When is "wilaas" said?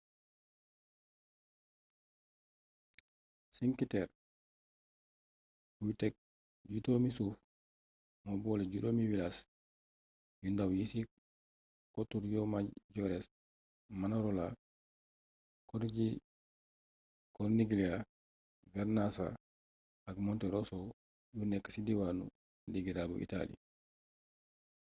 9.11-9.37